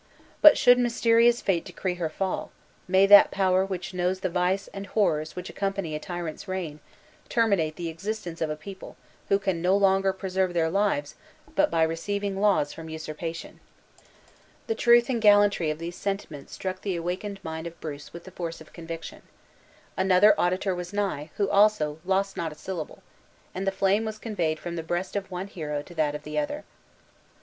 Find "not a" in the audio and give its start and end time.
22.35-22.55